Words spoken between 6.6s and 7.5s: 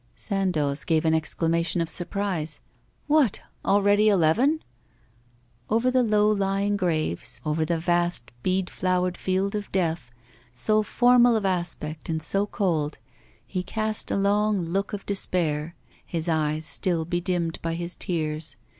graves,